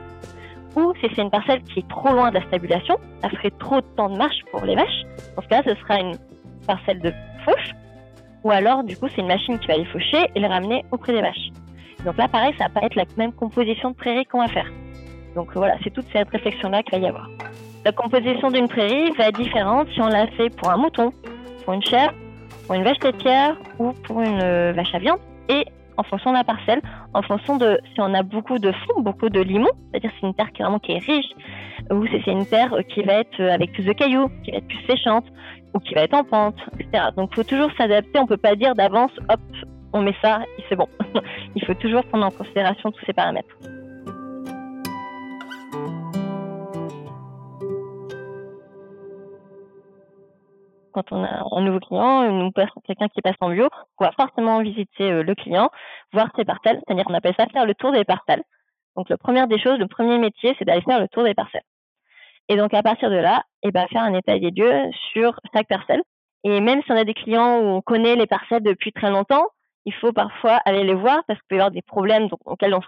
ou 0.75 0.91
si 0.99 1.07
c'est 1.15 1.21
une 1.21 1.29
parcelle 1.29 1.63
qui 1.63 1.79
est 1.79 1.87
trop 1.87 2.09
loin 2.09 2.31
de 2.31 2.39
la 2.39 2.45
stabulation, 2.47 2.97
ça 3.21 3.29
ferait 3.29 3.53
trop 3.59 3.77
de 3.77 3.85
temps 3.95 4.09
de 4.09 4.17
marche 4.17 4.41
pour 4.51 4.65
les 4.65 4.75
vaches. 4.75 5.03
Dans 5.37 5.41
ce 5.41 5.47
cas-là, 5.47 5.63
ce 5.73 5.75
sera 5.79 6.01
une 6.01 6.17
parcelle 6.67 6.99
de 6.99 7.13
fauche, 7.45 7.71
ou 8.43 8.51
alors 8.51 8.83
du 8.83 8.97
coup 8.97 9.07
c'est 9.07 9.21
une 9.21 9.27
machine 9.27 9.57
qui 9.57 9.67
va 9.67 9.77
les 9.77 9.85
faucher 9.85 10.29
et 10.35 10.39
les 10.41 10.47
ramener 10.47 10.83
auprès 10.91 11.13
des 11.13 11.21
vaches. 11.21 11.47
Donc 12.03 12.17
là, 12.17 12.27
pareil, 12.27 12.53
ça 12.57 12.65
va 12.65 12.81
pas 12.81 12.85
être 12.87 12.95
la 12.95 13.05
même 13.15 13.31
composition 13.31 13.91
de 13.91 13.95
prairie 13.95 14.25
qu'on 14.25 14.41
va 14.41 14.49
faire. 14.49 14.69
Donc 15.33 15.47
voilà, 15.55 15.77
c'est 15.81 15.93
toute 15.93 16.07
cette 16.11 16.29
réflexion-là 16.29 16.83
qu'il 16.83 16.99
va 16.99 17.05
y 17.05 17.07
avoir. 17.07 17.29
La 17.83 17.91
composition 17.91 18.51
d'une 18.51 18.67
prairie 18.67 19.09
va 19.17 19.29
être 19.29 19.39
différente 19.39 19.87
si 19.93 20.01
on 20.01 20.07
l'a 20.07 20.27
fait 20.27 20.49
pour 20.55 20.69
un 20.69 20.77
mouton, 20.77 21.11
pour 21.65 21.73
une 21.73 21.81
chèvre, 21.81 22.13
pour 22.65 22.75
une 22.75 22.83
vache 22.83 22.99
laitière 23.03 23.57
ou 23.79 23.91
pour 23.91 24.21
une 24.21 24.39
euh, 24.39 24.71
vache 24.75 24.93
à 24.93 24.99
viande. 24.99 25.19
Et 25.49 25.65
en 25.97 26.03
fonction 26.03 26.31
de 26.31 26.37
la 26.37 26.43
parcelle, 26.43 26.81
en 27.15 27.23
fonction 27.23 27.57
de 27.57 27.79
si 27.93 28.01
on 28.01 28.13
a 28.13 28.21
beaucoup 28.21 28.59
de 28.59 28.71
fond, 28.71 29.01
beaucoup 29.01 29.29
de 29.29 29.41
limon, 29.41 29.69
c'est-à-dire 29.89 30.11
c'est 30.19 30.27
une 30.27 30.35
terre 30.35 30.51
qui, 30.51 30.61
vraiment, 30.61 30.77
qui 30.77 30.91
est 30.91 30.99
riche, 30.99 31.31
ou 31.89 32.05
si 32.05 32.21
c'est 32.23 32.31
une 32.31 32.45
terre 32.45 32.71
qui 32.93 33.01
va 33.01 33.13
être 33.13 33.39
euh, 33.39 33.51
avec 33.51 33.71
plus 33.73 33.83
de 33.83 33.93
cailloux, 33.93 34.29
qui 34.43 34.51
va 34.51 34.57
être 34.57 34.67
plus 34.67 34.85
séchante, 34.87 35.25
ou 35.73 35.79
qui 35.79 35.95
va 35.95 36.01
être 36.01 36.13
en 36.13 36.23
pente, 36.23 36.59
etc. 36.79 37.05
Donc 37.17 37.29
il 37.31 37.35
faut 37.35 37.43
toujours 37.43 37.71
s'adapter, 37.77 38.19
on 38.19 38.27
peut 38.27 38.37
pas 38.37 38.55
dire 38.55 38.75
d'avance, 38.75 39.11
hop, 39.27 39.39
on 39.93 40.01
met 40.01 40.15
ça 40.21 40.41
et 40.59 40.63
c'est 40.69 40.75
bon. 40.75 40.87
il 41.55 41.65
faut 41.65 41.73
toujours 41.73 42.03
prendre 42.05 42.25
en 42.25 42.31
considération 42.31 42.91
tous 42.91 43.05
ces 43.05 43.13
paramètres. 43.13 43.55
Quand 50.93 51.11
on 51.11 51.23
a 51.23 51.43
un 51.51 51.61
nouveau 51.61 51.79
client, 51.79 52.51
quelqu'un 52.85 53.07
qui 53.07 53.21
passe 53.21 53.35
en 53.41 53.49
bio, 53.49 53.67
on 53.99 54.05
va 54.05 54.11
forcément 54.11 54.61
visiter 54.61 55.11
euh, 55.11 55.23
le 55.23 55.35
client, 55.35 55.69
voir 56.13 56.29
ses 56.35 56.45
parcelles, 56.45 56.81
c'est-à-dire 56.85 57.05
qu'on 57.05 57.13
appelle 57.13 57.35
ça 57.37 57.45
faire 57.47 57.65
le 57.65 57.75
tour 57.75 57.91
des 57.91 58.03
parcelles. 58.03 58.43
Donc 58.95 59.09
la 59.09 59.17
première 59.17 59.47
des 59.47 59.59
choses, 59.59 59.79
le 59.79 59.87
premier 59.87 60.17
métier, 60.17 60.55
c'est 60.57 60.65
d'aller 60.65 60.81
faire 60.81 60.99
le 60.99 61.07
tour 61.07 61.23
des 61.23 61.33
parcelles. 61.33 61.63
Et 62.49 62.57
donc 62.57 62.73
à 62.73 62.83
partir 62.83 63.09
de 63.09 63.15
là, 63.15 63.43
eh 63.63 63.71
ben, 63.71 63.87
faire 63.87 64.03
un 64.03 64.13
état 64.13 64.37
des 64.37 64.51
lieux 64.51 64.91
sur 65.13 65.39
chaque 65.53 65.67
parcelle. 65.67 66.01
Et 66.43 66.59
même 66.59 66.81
si 66.83 66.91
on 66.91 66.97
a 66.97 67.03
des 67.03 67.13
clients 67.13 67.59
où 67.59 67.65
on 67.65 67.81
connaît 67.81 68.15
les 68.15 68.27
parcelles 68.27 68.63
depuis 68.63 68.91
très 68.91 69.09
longtemps, 69.09 69.45
il 69.85 69.93
faut 69.93 70.11
parfois 70.11 70.59
aller 70.65 70.83
les 70.83 70.93
voir 70.93 71.23
parce 71.27 71.39
qu'il 71.39 71.47
peut 71.49 71.55
y 71.55 71.59
avoir 71.59 71.71
des 71.71 71.81
problèmes 71.81 72.27
auxquels 72.45 72.73
on 72.73 72.81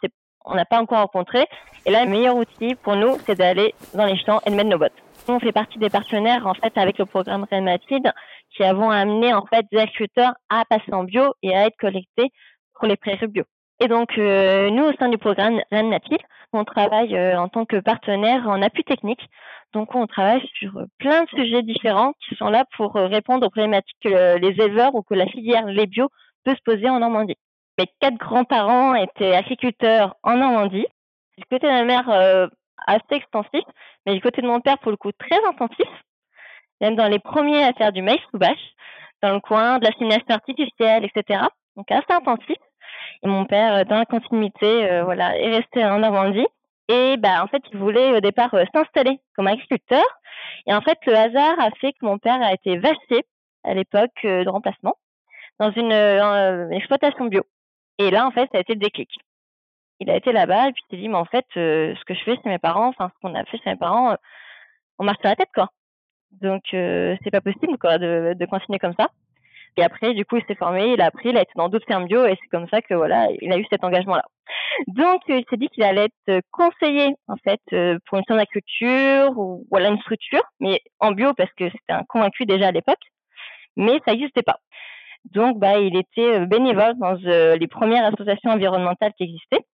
on 0.46 0.56
n'a 0.56 0.66
pas 0.66 0.82
encore 0.82 1.00
rencontré. 1.00 1.46
Et 1.86 1.92
là, 1.92 2.04
le 2.06 2.12
meilleur 2.12 2.36
outil 2.36 2.76
pour 2.76 2.96
nous, 2.96 3.18
c'est 3.26 3.36
d'aller 3.36 3.74
dans 3.94 4.06
les 4.06 4.18
champs 4.18 4.42
et 4.46 4.50
de 4.50 4.56
mettre 4.56 4.70
nos 4.70 4.78
bottes. 4.78 5.03
On 5.28 5.40
fait 5.40 5.54
partie 5.54 5.80
des 5.80 5.90
partenaires 5.90 6.46
en 6.48 6.54
fait 6.54 6.78
avec 6.78 6.98
le 6.98 7.06
programme 7.06 7.46
Renmatide 7.50 8.12
qui 8.50 8.64
avons 8.64 8.90
amené 8.90 9.34
en 9.34 9.46
fait 9.46 9.66
des 9.72 9.78
agriculteurs 9.78 10.34
à 10.50 10.66
passer 10.66 10.92
en 10.94 11.06
bio 11.06 11.34
et 11.42 11.56
à 11.56 11.66
être 11.66 11.78
collectés 11.78 12.30
pour 12.74 12.88
les 12.88 12.98
prairies 12.98 13.28
bio. 13.28 13.46
Et 13.80 13.88
donc 13.88 14.18
euh, 14.18 14.70
nous 14.70 14.84
au 14.84 14.94
sein 15.00 15.08
du 15.08 15.18
programme 15.18 15.62
Renmatide, 15.72 16.22
on 16.52 16.66
travaille 16.66 17.16
euh, 17.16 17.40
en 17.40 17.48
tant 17.48 17.66
que 17.66 17.78
partenaire 17.78 18.48
en 18.50 18.62
appui 18.62 18.84
technique. 18.84 19.22
Donc 19.72 19.96
on 19.96 20.08
travaille 20.08 20.46
sur 20.60 20.74
plein 21.00 21.24
de 21.24 21.30
sujets 21.30 21.64
différents 21.64 22.14
qui 22.28 22.36
sont 22.36 22.50
là 22.50 22.66
pour 22.76 22.94
répondre 22.94 23.48
aux 23.48 23.50
problématiques 23.50 23.98
que 24.04 24.38
les 24.38 24.62
éleveurs 24.62 24.94
ou 24.94 25.04
que 25.04 25.14
la 25.14 25.26
filière 25.26 25.66
lait 25.68 25.88
bio 25.88 26.10
peut 26.44 26.54
se 26.54 26.62
poser 26.66 26.90
en 26.90 27.00
Normandie. 27.00 27.38
Mes 27.80 27.88
quatre 28.02 28.18
grands-parents 28.18 28.94
étaient 28.96 29.34
agriculteurs 29.34 30.16
en 30.22 30.36
Normandie. 30.36 30.86
Du 31.38 31.46
côté 31.46 31.66
de 31.66 31.72
ma 31.72 31.86
mère, 31.86 32.50
assez 32.88 33.16
extensif, 33.16 33.64
mais 34.06 34.14
du 34.14 34.22
côté 34.22 34.42
de 34.42 34.48
mon 34.48 34.62
père, 34.62 34.78
pour 34.80 34.92
le 34.92 34.98
coup, 34.98 35.12
très 35.12 35.44
intensif. 35.48 35.88
Même 36.82 36.96
dans 36.96 37.08
les 37.08 37.20
premiers 37.20 37.64
à 37.64 37.74
faire 37.74 37.92
du 37.92 38.02
maïs 38.02 38.22
sous 38.32 38.38
bâche, 38.38 38.74
dans 39.22 39.34
le 39.34 39.40
coin, 39.40 39.80
de 39.80 39.86
la 39.86 39.92
simulation 39.94 40.30
artificielle, 40.30 41.06
etc. 41.06 41.42
Donc 41.78 41.90
assez 41.92 42.12
intensif. 42.12 42.58
Et 43.24 43.28
mon 43.28 43.46
père, 43.46 43.86
dans 43.86 43.98
la 43.98 44.06
continuité, 44.06 45.02
voilà, 45.04 45.38
est 45.38 45.56
resté 45.56 45.86
en 45.86 46.00
Normandie. 46.00 46.48
Et 46.90 47.16
bah, 47.18 47.42
en 47.42 47.48
fait, 47.48 47.62
il 47.72 47.80
voulait 47.80 48.12
au 48.12 48.20
départ 48.20 48.52
s'installer 48.74 49.20
comme 49.36 49.48
agriculteur. 49.48 50.04
Et 50.68 50.74
en 50.74 50.82
fait, 50.82 50.98
le 51.06 51.16
hasard 51.16 51.60
a 51.60 51.72
fait 51.80 51.94
que 51.94 52.06
mon 52.06 52.18
père 52.18 52.42
a 52.42 52.54
été 52.54 52.78
vaché 52.78 53.24
à 53.64 53.74
l'époque 53.74 54.20
de 54.24 54.50
remplacement 54.50 54.96
dans 55.60 55.72
une 55.72 55.94
exploitation 56.74 57.26
bio. 57.26 57.44
Et 58.00 58.12
là, 58.12 58.28
en 58.28 58.32
fait, 58.32 58.50
ça 58.52 58.58
a 58.58 58.62
été 58.62 58.74
le 58.74 58.80
déclic. 58.80 59.10
Il 60.04 60.10
a 60.10 60.18
été 60.18 60.34
là-bas 60.34 60.68
et 60.68 60.74
puis 60.74 60.84
il 60.90 60.96
s'est 60.96 61.02
dit, 61.02 61.08
mais 61.08 61.16
en 61.16 61.24
fait, 61.24 61.46
euh, 61.56 61.96
ce 61.96 62.04
que 62.04 62.14
je 62.14 62.24
fais 62.24 62.36
chez 62.36 62.50
mes 62.50 62.60
parents, 62.60 62.90
enfin, 62.90 63.10
ce 63.16 63.20
qu'on 63.22 63.34
a 63.36 63.46
fait 63.46 63.58
chez 63.64 63.70
mes 63.70 63.78
parents, 63.78 64.12
euh, 64.12 64.16
on 65.00 65.06
marche 65.06 65.20
sur 65.22 65.30
la 65.30 65.38
tête, 65.38 65.52
quoi. 65.56 65.70
Donc, 66.42 66.64
euh, 66.74 67.16
c'est 67.24 67.32
pas 67.32 67.40
possible, 67.40 67.78
quoi, 67.78 67.98
de, 67.98 68.46
continuer 68.50 68.80
comme 68.80 68.96
ça. 69.00 69.08
Et 69.78 69.84
après, 69.84 70.14
du 70.14 70.26
coup, 70.26 70.36
il 70.36 70.44
s'est 70.46 70.56
formé, 70.56 70.92
il 70.92 71.02
a 71.02 71.06
appris, 71.06 71.30
il 71.30 71.38
a 71.38 71.42
été 71.42 71.54
dans 71.56 71.70
d'autres 71.70 71.88
fermes 71.88 72.06
bio 72.08 72.26
et 72.26 72.38
c'est 72.42 72.50
comme 72.50 72.68
ça 72.68 72.82
que, 72.82 72.94
voilà, 72.96 73.30
il 73.42 73.52
a 73.54 73.58
eu 73.58 73.66
cet 73.70 73.86
engagement-là. 73.86 74.26
Donc, 74.88 75.22
il 75.30 75.46
s'est 75.50 75.58
dit 75.58 75.70
qu'il 75.70 75.84
allait 75.84 76.10
être 76.28 76.42
conseiller, 76.52 77.16
en 77.30 77.38
fait, 77.38 77.62
pour 78.06 78.18
une 78.18 78.26
centre 78.28 78.44
culture 78.52 79.32
ou 79.38 79.66
voilà 79.72 79.88
une 79.88 80.00
structure, 80.02 80.44
mais 80.60 80.82
en 81.00 81.12
bio 81.12 81.34
parce 81.34 81.52
que 81.54 81.70
c'était 81.70 81.94
un 81.94 82.04
convaincu 82.04 82.46
déjà 82.46 82.68
à 82.68 82.72
l'époque, 82.72 83.04
mais 83.78 84.00
ça 84.06 84.12
n'existait 84.12 84.44
pas. 84.44 84.60
Donc, 85.32 85.58
bah, 85.60 85.80
il 85.80 85.96
était 85.96 86.42
euh, 86.42 86.46
bénévole 86.46 86.96
dans 86.98 87.18
euh, 87.26 87.56
les 87.56 87.68
premières 87.68 88.06
associations 88.06 88.52
environnementales 88.52 89.14
qui 89.18 89.24
existaient. 89.24 89.66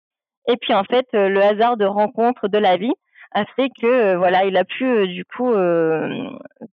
Et 0.49 0.57
puis, 0.57 0.73
en 0.73 0.83
fait, 0.83 1.05
euh, 1.13 1.29
le 1.29 1.43
hasard 1.43 1.77
de 1.77 1.85
rencontre 1.85 2.47
de 2.47 2.57
la 2.57 2.75
vie 2.75 2.93
a 3.33 3.45
fait 3.55 3.69
que, 3.79 4.15
voilà, 4.15 4.45
il 4.45 4.57
a 4.57 4.63
pu, 4.65 5.07
du 5.07 5.23
coup, 5.23 5.53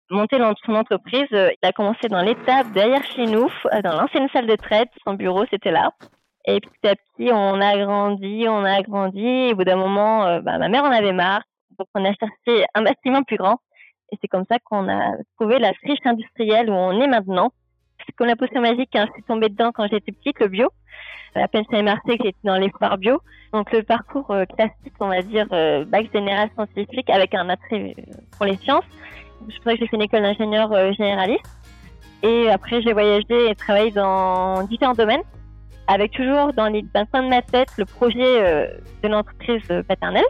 monter 0.09 0.37
son 0.65 0.75
entreprise. 0.75 1.27
Il 1.31 1.57
a 1.61 1.73
commencé 1.73 2.07
dans 2.07 2.21
l'étape 2.21 2.71
derrière 2.71 3.03
chez 3.03 3.25
nous, 3.25 3.49
dans 3.83 3.99
l'ancienne 3.99 4.29
salle 4.31 4.47
de 4.47 4.55
traite. 4.55 4.87
Son 5.03 5.15
bureau, 5.15 5.43
c'était 5.51 5.71
là. 5.71 5.91
Et 6.45 6.61
petit 6.61 6.87
à 6.87 6.95
petit, 6.95 7.29
on 7.33 7.59
a 7.59 7.77
grandi, 7.77 8.45
on 8.47 8.63
a 8.63 8.81
grandi. 8.83 9.49
Au 9.51 9.55
bout 9.57 9.65
d'un 9.65 9.75
moment, 9.75 10.39
bah, 10.39 10.57
ma 10.57 10.69
mère 10.69 10.85
en 10.85 10.91
avait 10.91 11.11
marre. 11.11 11.43
Donc, 11.77 11.89
on 11.93 12.05
a 12.05 12.13
cherché 12.13 12.65
un 12.73 12.83
bâtiment 12.83 13.23
plus 13.23 13.35
grand. 13.35 13.59
Et 14.13 14.17
c'est 14.21 14.29
comme 14.29 14.45
ça 14.49 14.57
qu'on 14.63 14.87
a 14.87 15.17
trouvé 15.37 15.59
la 15.59 15.73
friche 15.73 16.05
industrielle 16.05 16.69
où 16.69 16.73
on 16.73 17.01
est 17.01 17.07
maintenant 17.07 17.51
comme 18.13 18.27
la 18.27 18.35
potion 18.35 18.61
magique, 18.61 18.95
hein, 18.95 19.05
je 19.07 19.13
suis 19.13 19.23
tombée 19.23 19.49
dedans 19.49 19.71
quand 19.73 19.87
j'étais 19.87 20.11
petite, 20.11 20.39
le 20.39 20.47
bio. 20.47 20.69
La 21.35 21.49
peine 21.49 21.65
Saint-Marseille 21.69 22.17
qui 22.17 22.27
était 22.29 22.37
dans 22.45 22.55
les 22.55 22.69
foires 22.69 22.97
bio. 22.97 23.21
Donc 23.51 23.71
le 23.71 23.83
parcours 23.83 24.31
euh, 24.31 24.45
classique, 24.45 24.93
on 24.99 25.07
va 25.07 25.21
dire, 25.21 25.47
euh, 25.51 25.83
bac 25.85 26.07
général 26.13 26.49
scientifique 26.55 27.09
avec 27.09 27.33
un 27.33 27.49
attrait 27.49 27.95
euh, 27.97 28.01
pour 28.37 28.45
les 28.45 28.55
sciences. 28.57 28.85
Je 29.49 29.59
crois 29.59 29.73
que 29.73 29.79
j'ai 29.79 29.87
fait 29.87 29.97
une 29.97 30.03
école 30.03 30.21
d'ingénieur 30.21 30.69
généraliste. 30.93 31.45
Et 32.23 32.49
après, 32.49 32.81
j'ai 32.81 32.93
voyagé 32.93 33.49
et 33.49 33.55
travaillé 33.55 33.91
dans 33.91 34.63
différents 34.63 34.93
domaines, 34.93 35.21
avec 35.87 36.11
toujours 36.13 36.53
dans 36.53 36.67
les 36.67 36.83
dans 36.93 37.03
de 37.03 37.29
ma 37.29 37.41
tête 37.41 37.69
le 37.77 37.85
projet 37.85 38.79
de 39.03 39.07
l'entreprise 39.07 39.61
paternelle. 39.87 40.25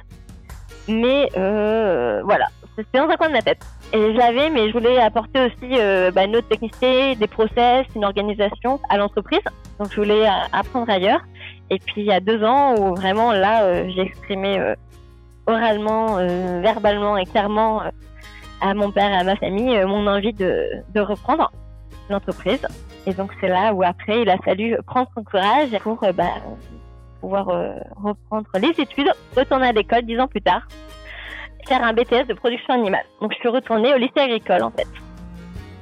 Mais 0.87 1.29
voilà, 1.35 2.47
c'était 2.75 2.99
dans 2.99 3.09
un 3.09 3.15
coin 3.15 3.27
de 3.27 3.33
ma 3.33 3.41
tête. 3.41 3.65
Et 3.93 4.13
je 4.13 4.17
l'avais, 4.17 4.49
mais 4.49 4.67
je 4.67 4.73
voulais 4.73 4.99
apporter 4.99 5.45
aussi 5.45 5.79
euh, 5.79 6.11
bah, 6.11 6.25
une 6.25 6.35
autre 6.35 6.47
technicité, 6.47 7.15
des 7.15 7.27
process, 7.27 7.85
une 7.95 8.03
organisation 8.03 8.79
à 8.89 8.97
l'entreprise. 8.97 9.41
Donc 9.79 9.91
je 9.91 9.95
voulais 9.95 10.27
euh, 10.27 10.31
apprendre 10.51 10.89
ailleurs. 10.89 11.21
Et 11.69 11.79
puis 11.79 12.01
il 12.01 12.05
y 12.05 12.11
a 12.11 12.19
deux 12.19 12.43
ans 12.43 12.75
où 12.75 12.95
vraiment 12.95 13.31
là, 13.31 13.63
euh, 13.63 13.89
j'ai 13.95 14.01
exprimé 14.01 14.59
oralement, 15.47 16.17
verbalement 16.61 17.17
et 17.17 17.25
clairement 17.25 17.83
à 18.61 18.73
mon 18.73 18.91
père 18.91 19.11
et 19.11 19.17
à 19.17 19.23
ma 19.23 19.35
famille 19.35 19.79
mon 19.85 20.07
envie 20.07 20.33
de, 20.33 20.67
de 20.93 20.99
reprendre 20.99 21.51
l'entreprise. 22.09 22.65
Et 23.05 23.13
donc 23.13 23.31
c'est 23.39 23.47
là 23.47 23.73
où 23.73 23.83
après 23.83 24.21
il 24.23 24.29
a 24.29 24.37
fallu 24.37 24.75
prendre 24.87 25.07
son 25.15 25.23
courage 25.23 25.69
pour 25.83 25.99
bah, 26.13 26.29
pouvoir 27.21 27.45
reprendre 27.95 28.47
les 28.55 28.73
études, 28.81 29.11
retourner 29.37 29.67
à 29.67 29.71
l'école 29.71 30.01
dix 30.01 30.19
ans 30.19 30.27
plus 30.27 30.41
tard 30.41 30.67
faire 31.67 31.83
un 31.83 31.93
BTS 31.93 32.27
de 32.27 32.33
production 32.33 32.73
animale. 32.73 33.05
Donc 33.21 33.33
je 33.33 33.37
suis 33.39 33.49
retournée 33.49 33.93
au 33.93 33.97
lycée 33.97 34.19
agricole 34.19 34.63
en 34.63 34.71
fait 34.71 34.87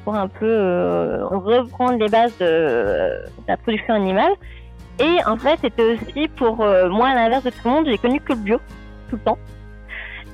pour 0.03 0.15
un 0.15 0.27
peu 0.27 0.45
euh, 0.45 1.25
reprendre 1.25 1.97
les 1.97 2.09
bases 2.09 2.37
de, 2.37 3.23
la 3.47 3.57
production 3.57 3.93
animale. 3.93 4.33
Et 4.99 5.17
en 5.25 5.37
fait, 5.37 5.59
c'était 5.61 5.95
aussi 5.95 6.27
pour 6.35 6.61
euh, 6.61 6.89
moi, 6.89 7.09
à 7.09 7.15
l'inverse 7.15 7.43
de 7.43 7.49
tout 7.49 7.61
le 7.65 7.69
monde, 7.71 7.85
j'ai 7.87 7.97
connu 7.97 8.19
que 8.19 8.33
le 8.33 8.39
bio 8.39 8.57
tout 9.09 9.15
le 9.15 9.21
temps. 9.21 9.37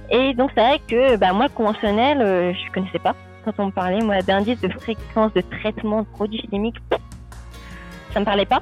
Et 0.09 0.33
donc 0.33 0.51
c'est 0.55 0.61
vrai 0.61 0.79
que 0.87 1.17
bah, 1.17 1.33
moi, 1.33 1.47
conventionnel, 1.49 2.21
euh, 2.21 2.53
je 2.53 2.71
connaissais 2.71 2.99
pas. 2.99 3.15
Quand 3.45 3.53
on 3.59 3.67
me 3.67 3.71
parlait, 3.71 4.01
moi, 4.01 4.21
d'indices 4.21 4.59
de 4.61 4.69
fréquence 4.69 5.33
de 5.33 5.41
traitement 5.41 6.01
de 6.01 6.07
produits 6.07 6.45
chimiques, 6.49 6.77
ça 8.13 8.19
me 8.19 8.25
parlait 8.25 8.45
pas. 8.45 8.61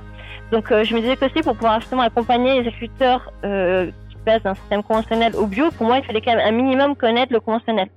Donc 0.52 0.68
je 0.70 0.94
me 0.94 1.02
disais 1.02 1.18
que 1.18 1.26
aussi 1.26 1.42
pour 1.42 1.56
pouvoir 1.56 1.82
justement 1.82 2.04
accompagner 2.04 2.62
les 2.62 2.68
agriculteurs 2.68 3.34
d'un 4.28 4.56
système 4.56 4.84
conventionnel 4.84 5.36
au 5.36 5.48
bio, 5.48 5.72
pour 5.72 5.88
moi, 5.88 5.98
il 5.98 6.04
fallait 6.04 6.22
quand 6.22 6.36
même 6.36 6.46
un 6.46 6.52
minimum 6.52 6.96
connaître 6.96 7.32
le 7.32 7.40
conventionnel. 7.40 7.90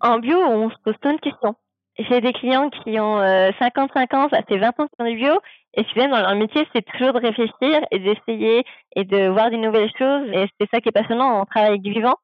En 0.00 0.18
bio, 0.18 0.36
on 0.36 0.68
se 0.68 0.74
pose 0.84 0.96
plein 1.00 1.14
de 1.14 1.20
questions. 1.20 1.54
J'ai 1.96 2.20
des 2.20 2.32
clients 2.32 2.70
qui 2.70 2.98
ont 2.98 3.18
55 3.60 4.12
euh, 4.12 4.16
ans, 4.16 4.28
ça 4.28 4.42
fait 4.42 4.58
20 4.58 4.68
ans 4.68 4.86
qu'ils 4.88 4.96
font 4.98 5.10
du 5.10 5.16
bio, 5.16 5.40
et 5.74 5.84
viens 5.94 6.08
dans 6.08 6.20
leur 6.20 6.34
métier, 6.34 6.66
c'est 6.74 6.84
toujours 6.84 7.12
de 7.12 7.20
réfléchir 7.20 7.80
et 7.92 7.98
d'essayer 8.00 8.64
et 8.96 9.04
de 9.04 9.28
voir 9.28 9.50
des 9.50 9.58
nouvelles 9.58 9.92
choses. 9.96 10.28
Et 10.32 10.48
c'est 10.58 10.68
ça 10.70 10.80
qui 10.80 10.88
est 10.88 10.92
passionnant. 10.92 11.40
On 11.40 11.44
travaille 11.44 11.70
avec 11.70 11.82
du 11.82 11.92
vivant, 11.92 12.16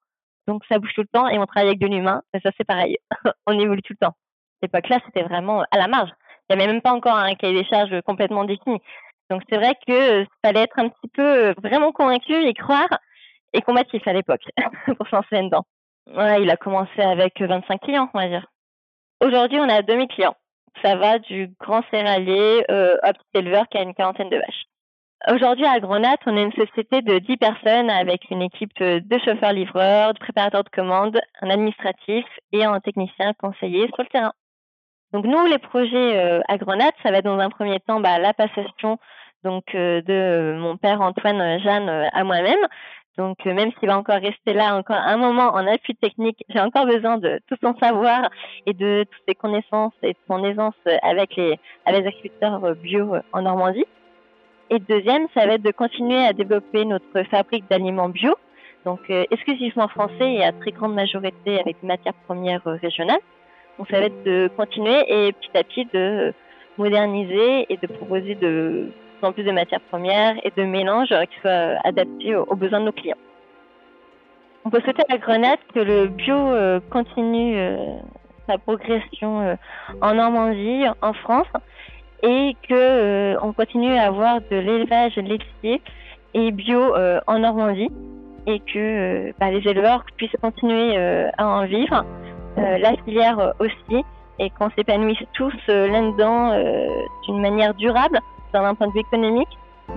donc 0.49 0.64
ça 0.69 0.81
bouge 0.81 0.93
tout 0.95 1.02
le 1.02 1.07
temps, 1.07 1.29
et 1.29 1.38
on 1.38 1.47
travaille 1.47 1.69
avec 1.69 1.79
de 1.79 1.87
l'humain, 1.87 2.21
et 2.35 2.40
ça 2.40 2.50
c'est 2.57 2.64
pareil. 2.64 2.99
on 3.47 3.59
évolue 3.59 3.83
tout 3.83 3.95
le 3.99 4.07
temps 4.07 4.14
époque-là, 4.62 4.99
c'était 5.07 5.23
vraiment 5.23 5.64
à 5.71 5.79
la 5.79 5.88
marge. 5.88 6.11
Il 6.49 6.57
n'y 6.57 6.62
avait 6.62 6.73
même 6.73 6.83
pas 6.83 6.93
encore 6.93 7.17
un 7.17 7.35
cahier 7.35 7.62
des 7.62 7.69
charges 7.69 8.00
complètement 8.02 8.45
défini. 8.45 8.79
Donc 9.31 9.43
c'est 9.49 9.57
vrai 9.57 9.75
que 9.87 10.25
fallait 10.45 10.62
être 10.62 10.79
un 10.79 10.88
petit 10.88 11.09
peu 11.14 11.55
vraiment 11.62 11.93
convaincu 11.93 12.35
et 12.35 12.55
croire 12.55 12.88
et 13.52 13.62
combatif 13.62 14.07
à 14.07 14.12
l'époque 14.12 14.43
pour 14.97 15.07
se 15.07 15.14
lancer 15.14 15.43
dedans. 15.43 15.64
Il 16.09 16.50
a 16.50 16.57
commencé 16.57 17.00
avec 17.00 17.40
25 17.40 17.81
clients, 17.81 18.11
on 18.12 18.19
va 18.19 18.29
dire. 18.29 18.47
Aujourd'hui, 19.21 19.61
on 19.61 19.69
a 19.69 19.83
2000 19.83 20.09
clients. 20.09 20.37
Ça 20.83 20.97
va 20.97 21.19
du 21.19 21.52
grand 21.61 21.83
céréalier 21.90 22.64
euh, 22.71 22.97
au 23.07 23.12
petit 23.12 23.26
éleveur 23.35 23.69
qui 23.69 23.79
a 23.79 23.83
une 23.83 23.95
quarantaine 23.95 24.31
de 24.31 24.37
vaches. 24.37 24.64
Aujourd'hui, 25.31 25.67
à 25.67 25.79
Grenade, 25.79 26.19
on 26.25 26.37
est 26.37 26.43
une 26.43 26.52
société 26.52 27.02
de 27.02 27.19
10 27.19 27.37
personnes 27.37 27.90
avec 27.90 28.31
une 28.31 28.40
équipe 28.40 28.73
de 28.79 29.19
chauffeurs-livreurs, 29.19 30.14
de 30.14 30.19
préparateurs 30.19 30.64
de 30.64 30.71
commandes, 30.71 31.21
un 31.43 31.50
administratif 31.50 32.25
et 32.52 32.64
un 32.64 32.81
technicien 32.81 33.35
conseiller 33.35 33.87
sur 33.88 34.02
le 34.02 34.09
terrain. 34.09 34.33
Donc 35.12 35.25
nous, 35.25 35.45
les 35.47 35.59
projets 35.59 36.19
euh, 36.19 36.40
à 36.49 36.57
Grenade, 36.57 36.93
ça 37.02 37.11
va 37.11 37.19
être 37.19 37.25
dans 37.25 37.38
un 37.38 37.50
premier 37.50 37.81
temps 37.81 38.00
bah, 38.00 38.19
la 38.19 38.33
passation 38.33 38.99
donc 39.43 39.75
euh, 39.75 40.02
de 40.02 40.57
mon 40.59 40.76
père 40.76 41.00
Antoine 41.00 41.40
euh, 41.40 41.59
Jeanne 41.59 41.88
à 41.88 42.25
moi-même. 42.25 42.61
Donc 43.19 43.45
même 43.45 43.71
s'il 43.79 43.88
va 43.88 43.99
encore 43.99 44.21
rester 44.21 44.55
là 44.55 44.76
encore 44.76 44.97
un 44.97 45.17
moment 45.17 45.49
en 45.49 45.67
appui 45.67 45.95
technique, 45.97 46.43
j'ai 46.49 46.61
encore 46.61 46.87
besoin 46.87 47.19
de 47.19 47.40
tout 47.49 47.57
son 47.62 47.76
savoir 47.79 48.31
et 48.67 48.73
de 48.73 49.05
toutes 49.11 49.23
ses 49.29 49.35
connaissances 49.35 49.93
et 50.02 50.12
de 50.12 50.19
son 50.29 50.43
aisance 50.45 50.76
avec 51.02 51.35
les, 51.37 51.59
avec 51.85 52.02
les 52.02 52.09
agriculteurs 52.09 52.75
bio 52.76 53.17
en 53.33 53.43
Normandie. 53.43 53.85
Et 54.71 54.79
deuxième, 54.79 55.26
ça 55.35 55.45
va 55.45 55.55
être 55.55 55.62
de 55.62 55.73
continuer 55.73 56.25
à 56.25 56.33
développer 56.33 56.85
notre 56.87 57.25
fabrique 57.25 57.69
d'aliments 57.69 58.09
bio, 58.09 58.35
donc 58.87 59.00
exclusivement 59.11 59.88
français 59.88 60.33
et 60.33 60.45
à 60.45 60.52
très 60.52 60.71
grande 60.71 60.95
majorité 60.95 61.61
avec 61.61 61.79
des 61.83 61.88
matières 61.88 62.14
premières 62.26 62.64
régionales. 62.64 63.21
Donc 63.79 63.89
ça 63.91 63.99
va 63.99 64.07
être 64.07 64.23
de 64.25 64.50
continuer 64.57 64.99
et 65.09 65.33
petit 65.33 65.57
à 65.57 65.65
petit 65.65 65.87
de 65.93 66.33
moderniser 66.77 67.67
et 67.69 67.77
de 67.77 67.87
proposer 67.87 68.35
de 68.35 68.91
plus 69.19 69.27
en 69.27 69.33
plus 69.33 69.45
de 69.45 69.53
matières 69.53 69.81
premières 69.83 70.35
et 70.45 70.53
de 70.57 70.65
mélanges 70.65 71.09
qui 71.09 71.41
soient 71.41 71.77
adaptés 71.85 72.35
aux, 72.37 72.57
besoins 72.57 72.81
de 72.81 72.87
nos 72.87 72.93
clients. 72.93 73.17
On 74.65 74.71
peut 74.71 74.81
souhaiter 74.81 75.03
à 75.09 75.19
Grenade 75.19 75.59
que 75.75 75.81
le 75.81 76.07
bio 76.07 76.37
euh, 76.37 76.81
continue 76.91 77.57
euh, 77.57 77.77
sa 78.47 78.59
progression 78.59 79.41
euh, 79.41 79.55
en 80.03 80.15
Normandie, 80.15 80.85
en 81.00 81.12
France, 81.12 81.49
et 82.23 82.55
que 82.69 83.37
on 83.43 83.53
continue 83.55 83.95
à 83.95 84.09
avoir 84.09 84.41
de 84.43 84.57
l'élevage 84.57 85.17
laitier 85.17 85.81
et 86.35 86.50
bio 86.50 86.95
en 87.27 87.39
Normandie, 87.39 87.91
et 88.47 88.61
que 88.61 89.33
bah, 89.41 89.50
les 89.50 89.67
éleveurs 89.67 90.05
puissent 90.19 90.37
continuer 90.43 90.97
à 91.39 91.47
en 91.47 91.65
vivre 91.65 92.05
la 92.57 92.97
filière 93.04 93.38
euh, 93.38 93.52
aussi, 93.61 94.04
et 94.38 94.50
qu'on 94.50 94.71
s'épanouisse 94.71 95.23
tous 95.35 95.52
euh, 95.69 95.88
là-dedans 95.88 96.52
d'une 97.26 97.40
manière 97.40 97.75
durable, 97.75 98.19
d'un 98.52 98.75
point 98.75 98.88
de 98.88 98.92
vue 98.92 99.00
économique, 99.00 99.49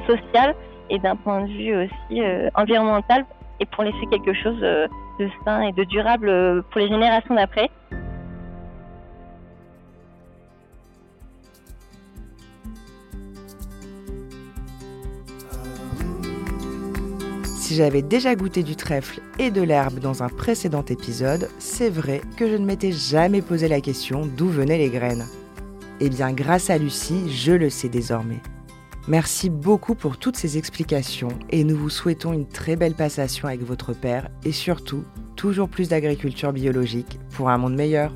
social 0.07 0.55
et 0.89 0.99
d'un 0.99 1.15
point 1.15 1.41
de 1.41 1.47
vue 1.47 1.75
aussi 1.75 2.21
environnemental 2.55 3.25
et 3.59 3.65
pour 3.65 3.83
laisser 3.83 4.05
quelque 4.11 4.33
chose 4.33 4.59
de 4.59 5.29
sain 5.45 5.61
et 5.61 5.71
de 5.71 5.83
durable 5.85 6.63
pour 6.71 6.81
les 6.81 6.87
générations 6.87 7.35
d'après. 7.35 7.69
Si 17.73 17.77
j'avais 17.79 18.03
déjà 18.03 18.35
goûté 18.35 18.61
du 18.61 18.75
trèfle 18.75 19.19
et 19.39 19.49
de 19.49 19.63
l'herbe 19.63 19.97
dans 19.97 20.21
un 20.21 20.29
précédent 20.29 20.85
épisode, 20.85 21.49
c'est 21.57 21.89
vrai 21.89 22.21
que 22.37 22.47
je 22.47 22.55
ne 22.55 22.67
m'étais 22.67 22.91
jamais 22.91 23.41
posé 23.41 23.67
la 23.67 23.81
question 23.81 24.27
d'où 24.27 24.47
venaient 24.47 24.77
les 24.77 24.91
graines. 24.91 25.25
Eh 25.99 26.09
bien, 26.09 26.33
grâce 26.33 26.69
à 26.69 26.77
Lucie, 26.77 27.31
je 27.31 27.51
le 27.51 27.71
sais 27.71 27.89
désormais. 27.89 28.43
Merci 29.07 29.49
beaucoup 29.49 29.95
pour 29.95 30.19
toutes 30.19 30.37
ces 30.37 30.59
explications 30.59 31.29
et 31.49 31.63
nous 31.63 31.75
vous 31.75 31.89
souhaitons 31.89 32.31
une 32.31 32.47
très 32.47 32.75
belle 32.75 32.93
passation 32.93 33.47
avec 33.47 33.63
votre 33.63 33.93
père 33.93 34.29
et 34.45 34.51
surtout 34.51 35.03
toujours 35.35 35.67
plus 35.67 35.89
d'agriculture 35.89 36.53
biologique 36.53 37.19
pour 37.31 37.49
un 37.49 37.57
monde 37.57 37.73
meilleur. 37.73 38.13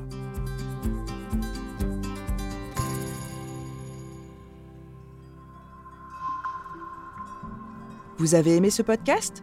Vous 8.18 8.36
avez 8.36 8.54
aimé 8.54 8.70
ce 8.70 8.82
podcast? 8.82 9.42